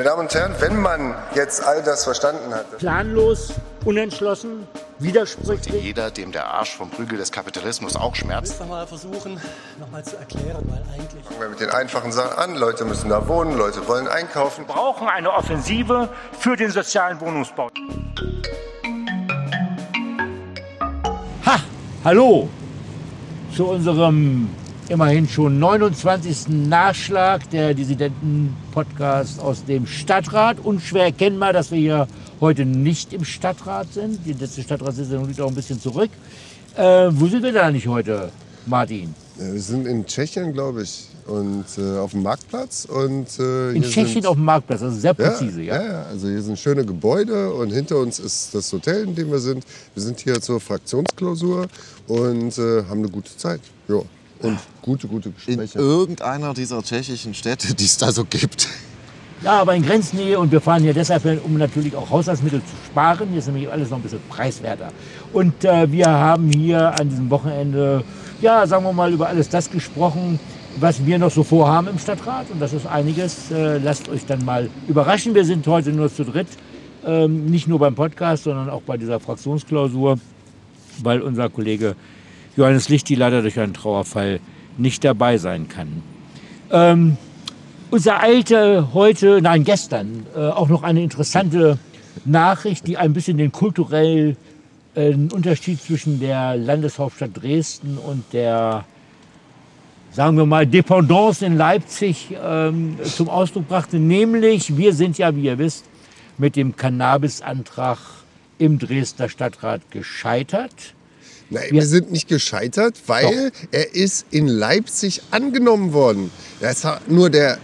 [0.00, 2.78] Meine Damen und Herren, wenn man jetzt all das verstanden hat.
[2.78, 3.52] Planlos,
[3.84, 4.66] unentschlossen,
[4.98, 5.84] widersprüchlich.
[5.84, 8.54] Jeder, dem der Arsch vom Prügel des Kapitalismus auch schmerzt.
[8.54, 9.38] Ich will mal versuchen,
[9.78, 11.22] nochmal zu erklären, weil eigentlich.
[11.22, 12.56] Fangen wir mit den einfachen Sachen an.
[12.56, 14.66] Leute müssen da wohnen, Leute wollen einkaufen.
[14.66, 17.68] Wir brauchen eine Offensive für den sozialen Wohnungsbau.
[21.44, 21.56] Ha!
[22.06, 22.48] Hallo!
[23.54, 24.48] Zu unserem
[24.90, 26.48] immerhin schon 29.
[26.48, 30.58] Nachschlag der Dissidenten-Podcast aus dem Stadtrat.
[30.64, 32.08] Unschwer erkennbar, dass wir hier
[32.40, 34.26] heute nicht im Stadtrat sind.
[34.26, 36.10] Die letzte Stadtratssitzung liegt auch ein bisschen zurück.
[36.76, 38.30] Äh, wo sind wir da nicht heute,
[38.66, 39.14] Martin?
[39.38, 42.84] Wir sind in Tschechien, glaube ich, und äh, auf dem Marktplatz.
[42.84, 45.76] Und, äh, In Tschechien sind, auf dem Marktplatz, also sehr ja, präzise, ja.
[45.76, 45.86] ja.
[45.86, 49.38] ja, also hier sind schöne Gebäude und hinter uns ist das Hotel, in dem wir
[49.38, 49.64] sind.
[49.94, 51.68] Wir sind hier zur Fraktionsklausur
[52.08, 53.60] und äh, haben eine gute Zeit.
[53.86, 54.02] Ja.
[54.42, 55.78] Und gute, gute in Gespräche.
[55.78, 58.68] irgendeiner dieser tschechischen Städte, die es da so gibt.
[59.42, 62.76] Ja, aber in Grenznähe und wir fahren hier deshalb, hin, um natürlich auch Haushaltsmittel zu
[62.86, 63.28] sparen.
[63.30, 64.92] Hier ist nämlich alles noch ein bisschen preiswerter.
[65.32, 68.04] Und äh, wir haben hier an diesem Wochenende,
[68.42, 70.38] ja, sagen wir mal, über alles das gesprochen,
[70.78, 72.50] was wir noch so vorhaben im Stadtrat.
[72.50, 73.50] Und das ist einiges.
[73.50, 75.34] Äh, lasst euch dann mal überraschen.
[75.34, 76.48] Wir sind heute nur zu dritt.
[77.06, 80.18] Ähm, nicht nur beim Podcast, sondern auch bei dieser Fraktionsklausur,
[81.02, 81.96] weil unser Kollege
[82.56, 84.40] Johannes Lichti leider durch einen Trauerfall
[84.78, 86.02] nicht dabei sein kann.
[86.70, 87.16] Ähm,
[87.90, 91.78] uns ereilte heute, nein gestern, äh, auch noch eine interessante
[92.24, 94.36] Nachricht, die ein bisschen den kulturellen
[94.94, 98.84] äh, Unterschied zwischen der Landeshauptstadt Dresden und der,
[100.12, 103.98] sagen wir mal, Dependance in Leipzig ähm, zum Ausdruck brachte.
[103.98, 105.86] Nämlich, wir sind ja, wie ihr wisst,
[106.38, 107.98] mit dem Cannabis-Antrag
[108.58, 110.94] im Dresdner Stadtrat gescheitert.
[111.50, 116.30] Nein, wir sind nicht gescheitert, weil er ist in Leipzig angenommen worden.
[116.60, 117.58] Das war nur der,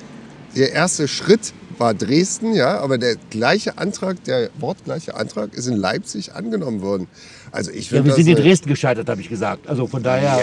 [0.56, 5.76] der erste Schritt war Dresden, ja, aber der gleiche Antrag, der wortgleiche Antrag ist in
[5.76, 7.06] Leipzig angenommen worden.
[7.52, 9.68] Also ich Ja, finde wir sind in äh, Dresden gescheitert, habe ich gesagt.
[9.68, 10.38] Also von daher.
[10.38, 10.40] äh,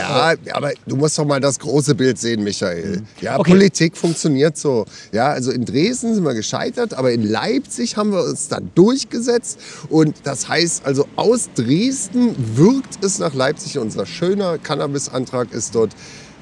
[0.48, 3.02] Ja, aber du musst doch mal das große Bild sehen, Michael.
[3.20, 3.40] Ja, Mhm.
[3.42, 3.52] Okay.
[3.52, 4.86] Politik funktioniert so.
[5.12, 9.60] Ja, also in Dresden sind wir gescheitert, aber in Leipzig haben wir uns dann durchgesetzt.
[9.90, 13.78] Und das heißt also, aus Dresden wirkt es nach Leipzig.
[13.80, 15.92] Unser schöner Cannabis-Antrag ist dort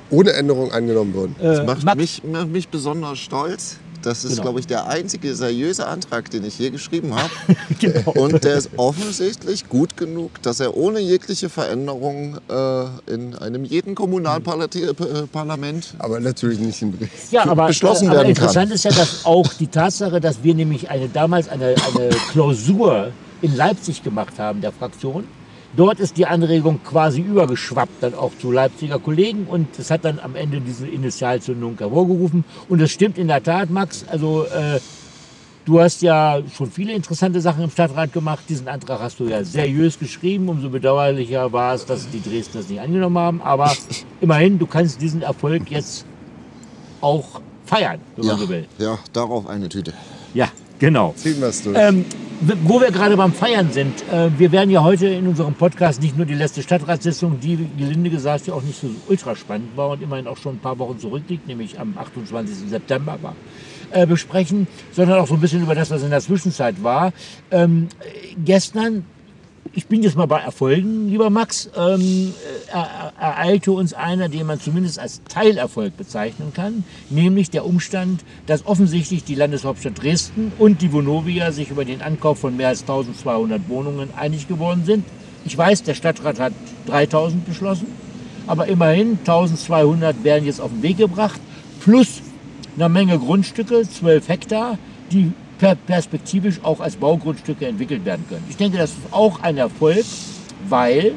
[0.09, 1.35] ohne Änderung angenommen worden.
[1.41, 3.77] Das macht Max- mich, macht mich besonders stolz.
[4.01, 4.43] Das ist, Genau.
[4.43, 7.29] glaube ich, der einzige seriöse Antrag, den ich je geschrieben habe.
[7.79, 8.11] Genau.
[8.11, 13.95] Und der ist offensichtlich gut genug, dass er ohne jegliche Veränderung äh, in einem jeden
[13.95, 16.97] Kommunalparlament Aber natürlich nicht in.
[17.31, 18.43] Ja, aber, beschlossen äh, aber werden kann.
[18.43, 23.11] interessant ist ja, dass auch die Tatsache, dass wir nämlich eine, damals eine, eine Klausur
[23.41, 25.23] in Leipzig gemacht haben, der Fraktion.
[25.75, 30.19] Dort ist die Anregung quasi übergeschwappt dann auch zu Leipziger Kollegen und es hat dann
[30.19, 32.43] am Ende diese Initialzündung hervorgerufen.
[32.67, 34.05] Und das stimmt in der Tat, Max.
[34.09, 34.79] Also äh,
[35.63, 38.43] du hast ja schon viele interessante Sachen im Stadtrat gemacht.
[38.49, 40.49] Diesen Antrag hast du ja seriös geschrieben.
[40.49, 43.41] Umso bedauerlicher war es, dass die Dresdner das nicht angenommen haben.
[43.41, 43.73] Aber
[44.21, 46.05] immerhin, du kannst diesen Erfolg jetzt
[46.99, 48.67] auch feiern, wenn ja, man so will.
[48.77, 49.93] ja, darauf eine Tüte.
[50.33, 50.49] Ja,
[50.79, 51.13] genau.
[51.15, 51.77] Ziehen wir es durch.
[51.79, 52.05] Ähm,
[52.41, 56.17] wo wir gerade beim Feiern sind, äh, wir werden ja heute in unserem Podcast nicht
[56.17, 60.01] nur die letzte Stadtratssitzung, die gelinde gesagt ja auch nicht so ultra spannend war und
[60.01, 62.69] immerhin auch schon ein paar Wochen zurückliegt, nämlich am 28.
[62.69, 63.35] September war,
[63.91, 67.13] äh, besprechen, sondern auch so ein bisschen über das, was in der Zwischenzeit war.
[67.51, 69.05] Ähm, äh, gestern
[69.73, 71.69] ich bin jetzt mal bei Erfolgen, lieber Max.
[71.77, 72.33] Ähm,
[72.67, 78.21] äh, er- ereilte uns einer, den man zumindest als Teilerfolg bezeichnen kann, nämlich der Umstand,
[78.47, 82.81] dass offensichtlich die Landeshauptstadt Dresden und die Vonovia sich über den Ankauf von mehr als
[82.81, 85.05] 1200 Wohnungen einig geworden sind.
[85.45, 86.53] Ich weiß, der Stadtrat hat
[86.87, 87.87] 3000 beschlossen,
[88.47, 91.39] aber immerhin 1200 werden jetzt auf den Weg gebracht,
[91.81, 92.21] plus
[92.75, 94.77] eine Menge Grundstücke, 12 Hektar,
[95.11, 95.31] die
[95.85, 98.43] perspektivisch auch als Baugrundstücke entwickelt werden können.
[98.49, 100.03] Ich denke, das ist auch ein Erfolg,
[100.67, 101.13] weil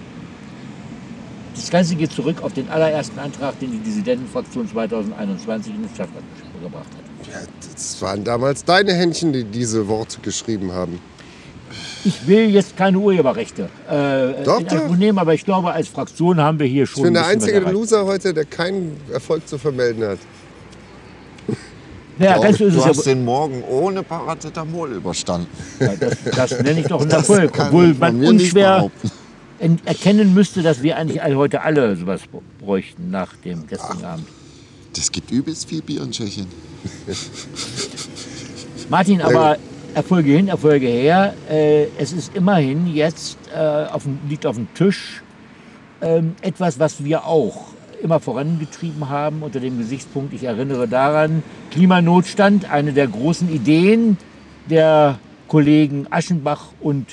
[1.55, 6.23] das Ganze geht zurück auf den allerersten Antrag, den die Dissidentenfraktion 2021 in den Stadtrat
[6.63, 7.33] gebracht hat.
[7.33, 7.41] ja,
[7.73, 11.01] das waren damals deine Händchen, die diese Worte geschrieben haben.
[12.05, 14.69] Ich will jetzt keine Urheberrechte äh, Doch, in.
[14.69, 17.61] Anspruch nehmen, aber ich glaube, als Fraktion haben wir hier Ich schon bin der einzige.
[17.61, 20.19] Loser heute, der keinen Erfolg zu vermelden hat.
[22.19, 23.15] Ja, ganz so ist du es hast ja.
[23.15, 25.49] den Morgen ohne Paracetamol überstanden.
[25.81, 28.91] Ja, Das, das nenne ich doch einen Das Erfolg, obwohl man unschwer
[29.85, 32.23] erkennen müsste, dass wir eigentlich heute alle sowas
[32.61, 34.27] bräuchten nach dem gestrigen Abend.
[34.95, 36.47] Das gibt übelst viel Bier in Tschechien.
[38.89, 39.57] Martin, aber
[39.95, 41.35] Erfolge hin, Erfolge her.
[41.49, 45.23] Äh, es ist immerhin jetzt äh, auf dem, liegt auf dem Tisch
[46.01, 47.74] ähm, etwas, was wir auch
[48.05, 54.19] immer vorangetrieben haben unter dem Gesichtspunkt, ich erinnere daran, Klimanotstand, eine der großen Ideen
[54.69, 55.19] der
[55.49, 57.07] Kollegen Aschenbach und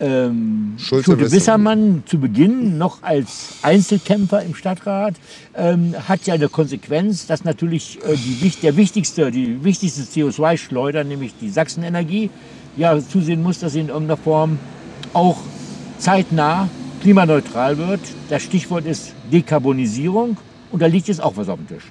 [0.00, 1.32] ähm, Schulte Schulte Wissermann.
[1.32, 5.14] Wissermann zu Beginn noch als Einzelkämpfer im Stadtrat
[5.54, 11.34] ähm, hat ja eine Konsequenz, dass natürlich äh, die, der wichtigste, die wichtigste CO2-Schleuder, nämlich
[11.40, 12.30] die Sachsenenergie,
[12.76, 14.58] ja zusehen muss, dass sie in irgendeiner Form
[15.12, 15.38] auch
[15.98, 16.68] zeitnah
[17.04, 18.00] klimaneutral wird.
[18.30, 20.38] Das Stichwort ist Dekarbonisierung
[20.72, 21.84] und da liegt jetzt auch was auf dem Tisch.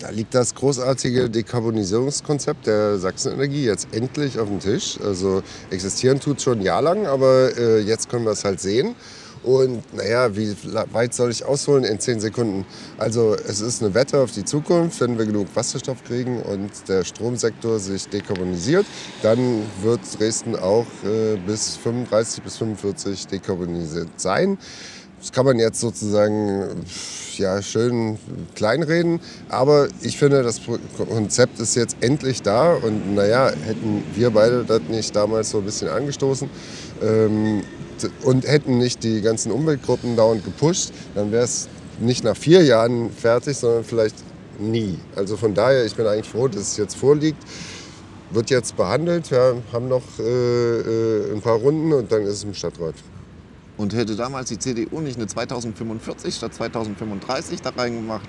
[0.00, 4.98] Da liegt das großartige Dekarbonisierungskonzept der Sachsenenergie jetzt endlich auf dem Tisch.
[5.04, 8.96] Also existieren tut schon jahrelang, aber äh, jetzt können wir es halt sehen.
[9.42, 10.54] Und naja, wie
[10.92, 12.66] weit soll ich ausholen in zehn Sekunden?
[12.98, 15.00] Also es ist eine Wette auf die Zukunft.
[15.00, 18.84] Wenn wir genug Wasserstoff kriegen und der Stromsektor sich dekarbonisiert,
[19.22, 24.58] dann wird Dresden auch äh, bis 35 bis 45 dekarbonisiert sein.
[25.20, 26.82] Das kann man jetzt sozusagen
[27.36, 28.18] ja, schön
[28.54, 29.20] kleinreden,
[29.50, 30.62] aber ich finde, das
[30.96, 35.64] Konzept ist jetzt endlich da und naja, hätten wir beide das nicht damals so ein
[35.64, 36.48] bisschen angestoßen
[37.02, 37.62] ähm,
[38.24, 41.68] und hätten nicht die ganzen Umweltgruppen dauernd gepusht, dann wäre es
[42.00, 44.16] nicht nach vier Jahren fertig, sondern vielleicht
[44.58, 44.98] nie.
[45.16, 47.42] Also von daher, ich bin eigentlich froh, dass es jetzt vorliegt.
[48.32, 52.44] Wird jetzt behandelt, wir haben noch äh, äh, ein paar Runden und dann ist es
[52.44, 52.94] im Stadtrat.
[53.76, 58.28] Und hätte damals die CDU nicht eine 2045 statt 2035 da reingemacht,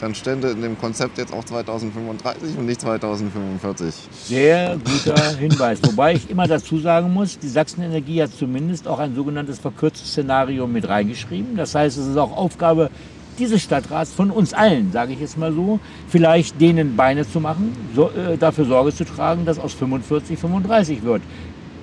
[0.00, 3.94] dann stände in dem Konzept jetzt auch 2035 und nicht 2045.
[4.24, 5.78] Sehr guter Hinweis.
[5.84, 10.66] Wobei ich immer dazu sagen muss, die Sachsenenergie hat zumindest auch ein sogenanntes verkürztes Szenario
[10.66, 11.56] mit reingeschrieben.
[11.56, 12.90] Das heißt, es ist auch Aufgabe
[13.38, 17.72] dieses Stadtrats, von uns allen, sage ich jetzt mal so, vielleicht denen Beine zu machen,
[17.94, 21.22] so, äh, dafür Sorge zu tragen, dass aus 45 35 wird.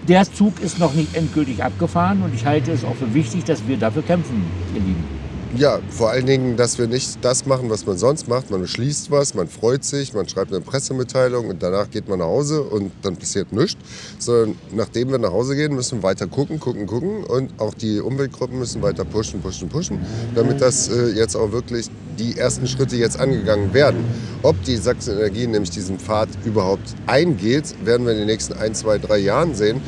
[0.08, 3.68] Der Zug ist noch nicht endgültig abgefahren und ich halte es auch für wichtig, dass
[3.68, 5.27] wir dafür kämpfen, ihr Lieben.
[5.56, 8.52] Ja, vor allen Dingen, dass wir nicht das machen, was man sonst macht.
[8.52, 12.26] Man beschließt was, man freut sich, man schreibt eine Pressemitteilung und danach geht man nach
[12.26, 13.78] Hause und dann passiert nichts.
[14.20, 18.02] Sondern nachdem wir nach Hause gehen, müssen wir weiter gucken, gucken, gucken und auch die
[18.02, 20.00] Umweltgruppen müssen weiter pushen, pushen, pushen,
[20.36, 21.88] damit das äh, jetzt auch wirklich
[22.20, 24.04] die ersten Schritte jetzt angegangen werden.
[24.44, 28.98] Ob die Sachsenenergie nämlich diesen Pfad überhaupt eingeht, werden wir in den nächsten ein, zwei,
[28.98, 29.82] drei Jahren sehen.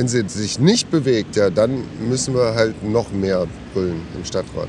[0.00, 4.68] Wenn sie sich nicht bewegt, ja, dann müssen wir halt noch mehr brüllen im Stadtrat.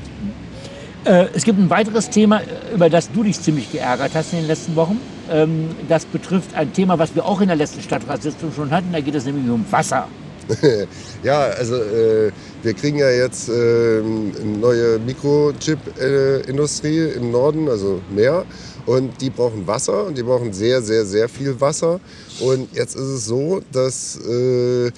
[1.06, 4.40] Äh, es gibt ein weiteres Thema, äh, über das du dich ziemlich geärgert hast in
[4.40, 5.00] den letzten Wochen.
[5.30, 8.92] Ähm, das betrifft ein Thema, was wir auch in der letzten Stadtratssitzung schon hatten.
[8.92, 10.06] Da geht es nämlich um Wasser.
[11.22, 12.30] Ja, also äh,
[12.62, 18.44] wir kriegen ja jetzt äh, eine neue Mikrochip-Industrie im Norden, also mehr.
[18.86, 22.00] Und die brauchen Wasser und die brauchen sehr, sehr, sehr viel Wasser.
[22.40, 24.90] Und jetzt ist es so, dass äh,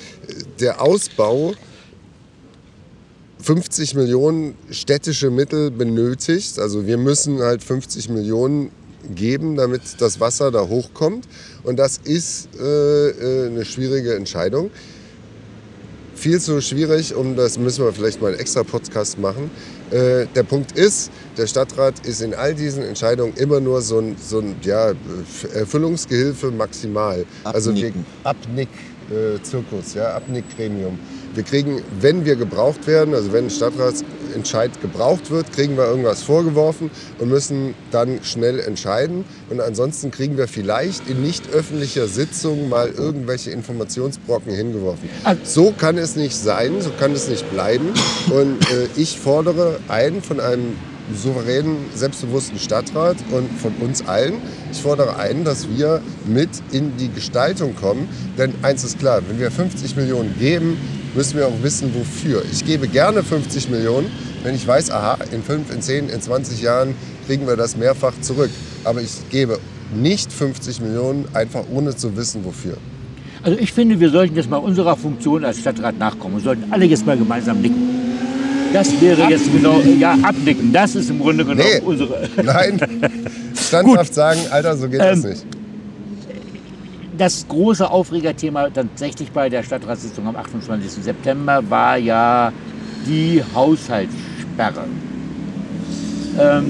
[0.59, 1.53] der Ausbau
[3.43, 6.59] 50 Millionen städtische Mittel benötigt.
[6.59, 8.71] Also wir müssen halt 50 Millionen
[9.15, 11.29] geben, damit das Wasser da hochkommt.
[11.63, 14.71] Und das ist äh, äh, eine schwierige Entscheidung
[16.25, 19.51] viel zu schwierig, um das müssen wir vielleicht mal einen extra Podcast machen.
[19.91, 24.17] Äh, der Punkt ist, der Stadtrat ist in all diesen Entscheidungen immer nur so ein,
[24.17, 24.93] so ein ja,
[25.55, 27.25] Erfüllungsgehilfe maximal.
[27.45, 28.07] Also Abnicken.
[28.25, 28.69] Abnick,
[29.11, 30.99] äh, Zirkus, ja, Abnick-Gremium.
[31.35, 36.23] Wir kriegen, wenn wir gebraucht werden, also wenn ein Stadtratsentscheid gebraucht wird, kriegen wir irgendwas
[36.23, 39.25] vorgeworfen und müssen dann schnell entscheiden.
[39.51, 45.09] Und ansonsten kriegen wir vielleicht in nicht öffentlicher Sitzung mal irgendwelche Informationsbrocken hingeworfen.
[45.43, 47.89] So kann es nicht sein, so kann es nicht bleiben.
[48.31, 50.77] Und äh, ich fordere ein von einem
[51.13, 54.35] souveränen, selbstbewussten Stadtrat und von uns allen.
[54.73, 58.09] Ich fordere ein, dass wir mit in die Gestaltung kommen.
[58.39, 60.79] Denn eins ist klar, wenn wir 50 Millionen geben,
[61.15, 62.43] müssen wir auch wissen, wofür.
[62.51, 64.07] Ich gebe gerne 50 Millionen,
[64.43, 66.95] wenn ich weiß, aha, in 5, in 10, in 20 Jahren
[67.27, 68.51] kriegen wir das mehrfach zurück.
[68.85, 69.59] Aber ich gebe
[69.95, 72.77] nicht 50 Millionen, einfach ohne zu wissen, wofür.
[73.43, 76.37] Also ich finde, wir sollten jetzt mal unserer Funktion als Stadtrat nachkommen.
[76.37, 78.03] Wir sollten alle jetzt mal gemeinsam nicken.
[78.73, 80.73] Das wäre jetzt genau, ja, abnicken.
[80.73, 81.81] Das ist im Grunde genommen Nee.
[81.85, 82.29] unsere.
[82.43, 82.81] Nein,
[83.55, 85.47] standhaft sagen, Alter, so geht das Ähm, nicht.
[87.17, 90.91] Das große Aufregerthema tatsächlich bei der Stadtratssitzung am 28.
[91.05, 92.53] September war ja
[93.07, 94.85] die Haushaltssperre.
[96.41, 96.65] Ähm,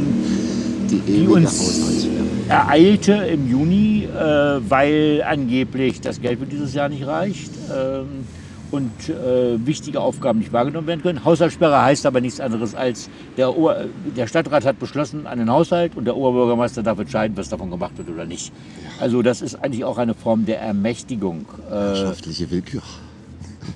[0.90, 2.06] Die ewige uns-
[2.48, 8.26] ereilte im Juni, äh, weil angeblich das Geld für dieses Jahr nicht reicht ähm,
[8.74, 11.24] und äh, wichtige Aufgaben nicht wahrgenommen werden können.
[11.24, 13.84] Haushaltssperre heißt aber nichts anderes als, der, Ober
[14.16, 18.08] der Stadtrat hat beschlossen einen Haushalt und der Oberbürgermeister darf entscheiden, was davon gemacht wird
[18.10, 18.52] oder nicht.
[18.98, 21.46] Also das ist eigentlich auch eine Form der Ermächtigung.
[21.68, 22.82] Äh, Wirtschaftliche Willkür.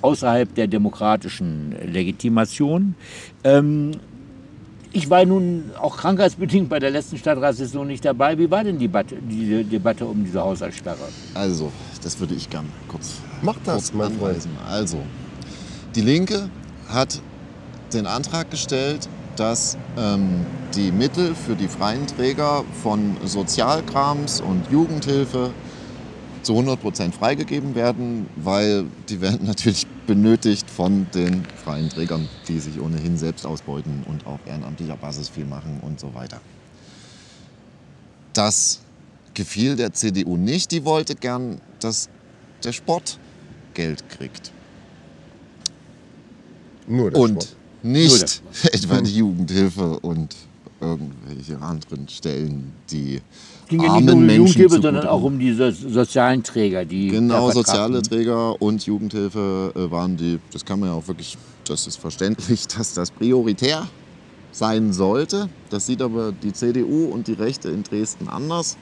[0.01, 2.95] außerhalb der demokratischen Legitimation.
[3.45, 3.91] Ähm,
[4.91, 8.37] ich war nun auch krankheitsbedingt bei der letzten Stadtratssitzung nicht dabei.
[8.37, 10.97] Wie war denn die Debatte, die Debatte um diese Haushaltssperre?
[11.33, 14.31] Also, das würde ich gern kurz, Mach das, kurz mein Freund.
[14.35, 14.51] anweisen.
[14.67, 14.97] Also,
[15.95, 16.49] die Linke
[16.87, 17.21] hat
[17.93, 25.51] den Antrag gestellt, dass ähm, die Mittel für die freien Träger von Sozialkrams und Jugendhilfe
[26.43, 32.59] zu 100 Prozent freigegeben werden, weil die werden natürlich benötigt von den freien Trägern, die
[32.59, 36.41] sich ohnehin selbst ausbeuten und auf ehrenamtlicher Basis viel machen und so weiter.
[38.33, 38.79] Das
[39.33, 40.71] gefiel der CDU nicht.
[40.71, 42.09] Die wollte gern, dass
[42.63, 43.19] der Sport
[43.73, 44.51] Geld kriegt.
[46.87, 47.55] Nur der und Sport.
[47.83, 48.41] nicht
[48.73, 50.35] etwa die Jugendhilfe und
[50.81, 53.21] irgendwelche anderen Stellen, die
[53.67, 56.85] ging ja nicht nur um die Menschen Jugendhilfe, sondern auch um die so sozialen Träger,
[56.85, 58.01] die Genau, da soziale.
[58.01, 62.67] Träger und Jugendhilfe äh, waren die, das kann man ja auch wirklich, das ist verständlich,
[62.77, 63.87] dass das prioritär
[64.51, 65.49] sein sollte.
[65.69, 68.77] Das sieht aber die CDU und die Rechte in Dresden anders.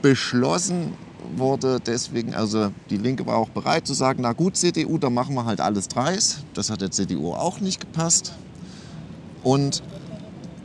[0.00, 0.94] Beschlossen
[1.36, 5.34] wurde deswegen, also die Linke war auch bereit zu sagen, na gut CDU, dann machen
[5.34, 6.38] wir halt alles dreis.
[6.54, 8.32] Das hat der CDU auch nicht gepasst.
[9.42, 9.82] Und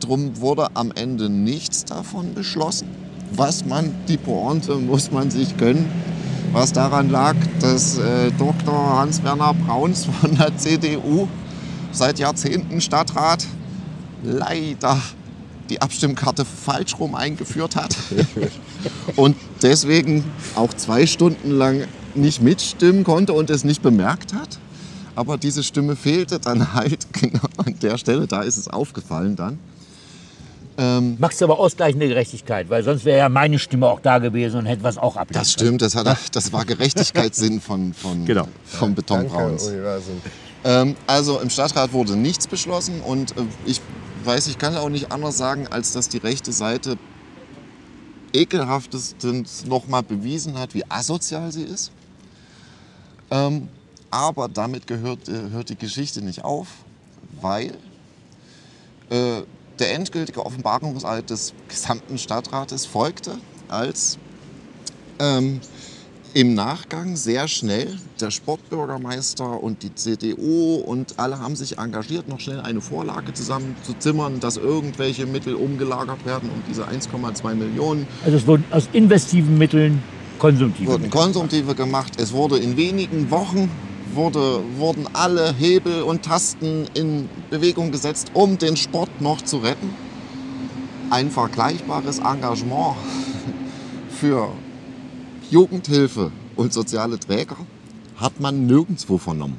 [0.00, 2.88] drum wurde am Ende nichts davon beschlossen.
[3.32, 5.86] Was man, die Pointe muss man sich gönnen.
[6.52, 8.98] Was daran lag, dass äh, Dr.
[8.98, 11.28] Hans-Werner Brauns von der CDU
[11.92, 13.44] seit Jahrzehnten Stadtrat
[14.22, 14.98] leider
[15.68, 17.94] die Abstimmkarte falsch rum eingeführt hat
[19.16, 20.24] und deswegen
[20.54, 24.58] auch zwei Stunden lang nicht mitstimmen konnte und es nicht bemerkt hat.
[25.14, 29.58] Aber diese Stimme fehlte dann halt genau an der Stelle, da ist es aufgefallen dann.
[30.80, 34.58] Ähm, Machst du aber ausgleichende Gerechtigkeit, weil sonst wäre ja meine Stimme auch da gewesen
[34.58, 36.06] und hätte was auch ablehnen das stimmt, das, hat,
[36.36, 38.46] das war Gerechtigkeitssinn von, von, Genau.
[38.64, 39.66] vom Beton Danke, Brauns.
[39.66, 40.22] Universum.
[40.64, 43.80] Ähm, also im Stadtrat wurde nichts beschlossen und äh, ich
[44.22, 46.96] weiß, ich kann auch nicht anders sagen, als dass die rechte Seite
[48.32, 51.90] ekelhaftestens nochmal bewiesen hat, wie asozial sie ist.
[53.30, 53.68] Ähm,
[54.10, 56.68] aber damit gehört, äh, hört die Geschichte nicht auf,
[57.40, 57.72] weil
[59.10, 59.42] äh,
[59.78, 64.18] der endgültige Offenbarungseid des gesamten Stadtrates folgte, als
[65.18, 65.60] ähm,
[66.34, 72.38] im Nachgang sehr schnell der Sportbürgermeister und die CDU und alle haben sich engagiert, noch
[72.38, 78.46] schnell eine Vorlage zusammenzuzimmern, dass irgendwelche Mittel umgelagert werden und diese 1,2 Millionen Also es
[78.46, 80.02] wurden aus investiven Mitteln
[80.38, 81.10] konsumtive wurden.
[81.10, 82.12] Konsumtive gemacht.
[82.18, 83.70] Es wurde in wenigen Wochen
[84.14, 89.94] wurde, wurden alle Hebel und Tasten in Bewegung gesetzt, um den Sport noch zu retten.
[91.10, 92.96] Ein vergleichbares Engagement
[94.10, 94.48] für
[95.50, 97.56] Jugendhilfe und soziale Träger
[98.16, 99.56] hat man nirgendwo vernommen.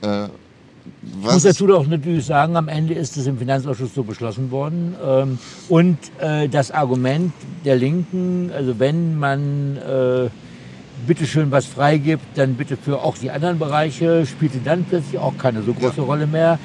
[0.00, 4.04] Äh, Ich muss was, dazu doch natürlich sagen, am Ende ist es im Finanzausschuss so
[4.04, 4.94] beschlossen worden.
[5.04, 5.38] Ähm,
[5.68, 7.32] und äh, das Argument
[7.64, 10.30] der Linken, also wenn man äh,
[11.06, 15.36] bitte schön was freigibt, dann bitte für auch die anderen Bereiche, spielte dann plötzlich auch
[15.38, 16.58] keine so große Rolle mehr.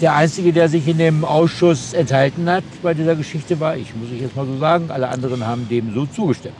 [0.00, 4.10] Der Einzige, der sich in dem Ausschuss enthalten hat bei dieser Geschichte war ich, muss
[4.12, 4.90] ich jetzt mal so sagen.
[4.90, 6.54] Alle anderen haben dem so zugestimmt.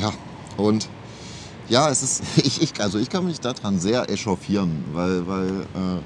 [0.00, 0.12] Ja,
[0.56, 0.88] und
[1.68, 6.00] ja, es ist, ich, ich, also ich kann mich daran sehr echauffieren, weil, weil äh,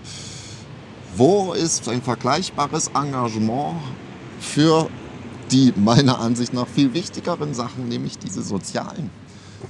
[1.16, 3.76] wo ist ein vergleichbares Engagement
[4.40, 4.88] für
[5.50, 9.10] die meiner Ansicht nach viel wichtigeren Sachen, nämlich diese sozialen?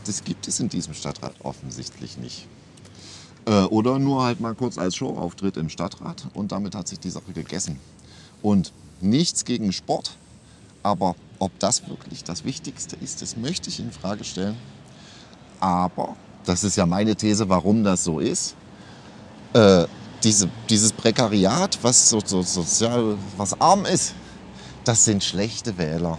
[0.06, 2.46] Das gibt es in diesem Stadtrat offensichtlich nicht.
[3.46, 7.10] Äh, oder nur halt mal kurz als Showauftritt im Stadtrat und damit hat sich die
[7.10, 7.78] Sache gegessen.
[8.42, 10.16] Und nichts gegen Sport,
[10.82, 14.56] aber ob das wirklich das Wichtigste ist, das möchte ich in Frage stellen.
[15.60, 18.54] Aber, das ist ja meine These, warum das so ist,
[19.54, 19.86] äh,
[20.22, 24.14] diese, dieses Prekariat, was so, so sozial, was arm ist,
[24.84, 26.18] das sind schlechte Wähler.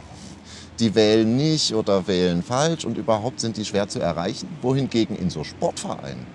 [0.80, 4.48] Die wählen nicht oder wählen falsch und überhaupt sind die schwer zu erreichen.
[4.62, 6.26] Wohingegen in so Sportvereinen,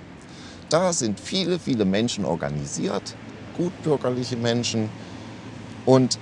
[0.69, 3.15] da sind viele, viele Menschen organisiert,
[3.57, 4.91] gutbürgerliche Menschen
[5.87, 6.19] und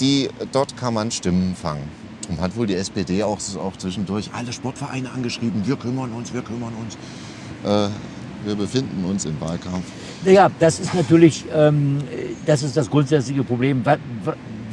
[0.00, 1.88] die, dort kann man Stimmen fangen.
[2.28, 6.42] Und hat wohl die SPD auch, auch zwischendurch alle Sportvereine angeschrieben, wir kümmern uns, wir
[6.42, 6.96] kümmern uns.
[7.64, 7.90] Äh,
[8.44, 9.84] wir befinden uns im Wahlkampf.
[10.24, 11.98] Naja, das ist natürlich, ähm,
[12.44, 13.82] das ist das grundsätzliche Problem.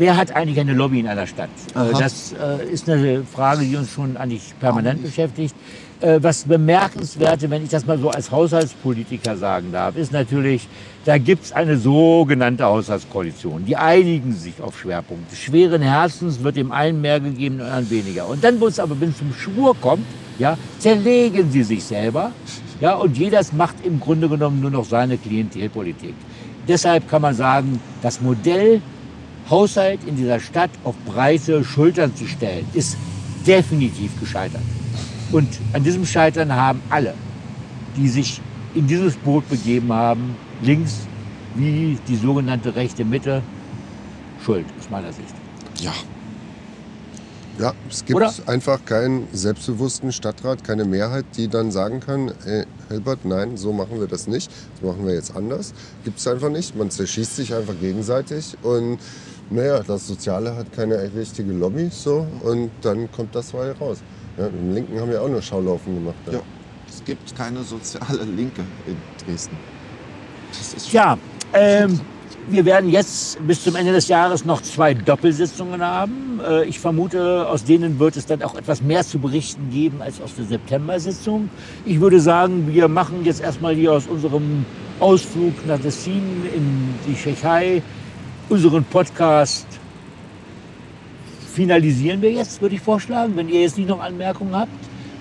[0.01, 1.51] Wer hat eigentlich eine Lobby in einer Stadt?
[1.75, 1.99] Äh, Aha.
[1.99, 5.53] das äh, ist eine Frage, die uns schon eigentlich permanent beschäftigt.
[5.99, 10.67] Äh, was bemerkenswerte, wenn ich das mal so als Haushaltspolitiker sagen darf, ist natürlich,
[11.05, 13.63] da gibt es eine sogenannte Haushaltskoalition.
[13.65, 15.35] Die einigen sich auf Schwerpunkte.
[15.35, 18.27] Schweren Herzens wird dem einen mehr gegeben, dem anderen weniger.
[18.27, 20.07] Und dann, wo es aber wenn es zum Schwur kommt,
[20.39, 22.31] ja, zerlegen sie sich selber.
[22.79, 26.15] Ja, und jeder macht im Grunde genommen nur noch seine Klientelpolitik.
[26.67, 28.81] Deshalb kann man sagen, das Modell
[29.51, 32.97] Haushalt in dieser Stadt auf breite Schultern zu stellen, ist
[33.45, 34.61] definitiv gescheitert.
[35.31, 37.13] Und an diesem Scheitern haben alle,
[37.97, 38.41] die sich
[38.73, 41.01] in dieses Boot begeben haben, links
[41.55, 43.43] wie die sogenannte rechte Mitte,
[44.43, 45.35] Schuld aus meiner Sicht.
[45.79, 45.93] Ja,
[47.59, 48.33] Ja, es gibt Oder?
[48.47, 53.99] einfach keinen selbstbewussten Stadtrat, keine Mehrheit, die dann sagen kann, ey, Hilbert, nein, so machen
[53.99, 55.73] wir das nicht, das machen wir jetzt anders.
[56.03, 56.75] Gibt es einfach nicht.
[56.75, 58.99] Man zerschießt sich einfach gegenseitig und
[59.51, 64.01] naja, das Soziale hat keine richtige Lobby so und dann kommt das mal raus.
[64.37, 66.15] Ja, Im Linken haben wir auch nur Schaulaufen gemacht.
[66.31, 66.39] ja.
[66.89, 69.57] Es gibt keine soziale Linke in Dresden.
[70.49, 71.17] Das ist Ja,
[71.53, 72.01] ähm,
[72.49, 76.41] wir werden jetzt bis zum Ende des Jahres noch zwei Doppelsitzungen haben.
[76.45, 80.19] Äh, ich vermute, aus denen wird es dann auch etwas mehr zu berichten geben als
[80.21, 81.49] aus der September-Sitzung.
[81.85, 84.65] Ich würde sagen, wir machen jetzt erstmal hier aus unserem
[84.99, 87.81] Ausflug nach Tessin in die Tschechei
[88.51, 89.65] unseren Podcast
[91.53, 94.71] finalisieren wir jetzt, würde ich vorschlagen, wenn ihr jetzt nicht noch Anmerkungen habt.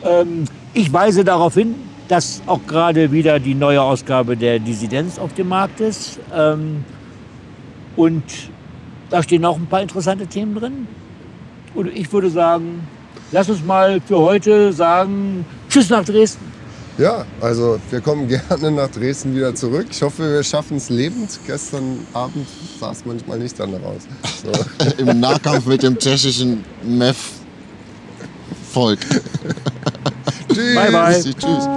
[0.05, 1.77] Ähm, ich weise darauf hin,
[2.09, 6.19] dass auch gerade wieder die neue Ausgabe der Dissidenz auf dem Markt ist.
[6.37, 6.85] Ähm,
[7.95, 8.25] und
[9.11, 10.89] da stehen auch ein paar interessante Themen drin.
[11.75, 12.81] Und ich würde sagen,
[13.31, 16.50] lass uns mal für heute sagen, Tschüss nach Dresden.
[16.99, 19.87] Ja, also wir kommen gerne nach Dresden wieder zurück.
[19.91, 21.39] Ich hoffe, wir schaffen es lebend.
[21.47, 22.47] Gestern Abend
[22.79, 24.03] sah es manchmal nicht danach aus.
[24.45, 24.53] So.
[25.03, 27.91] im Nahkampf mit dem tschechischen MEF-Volk.
[30.53, 30.75] Tschüss.
[30.75, 31.23] Bye, bye.
[31.23, 31.69] Tschüss.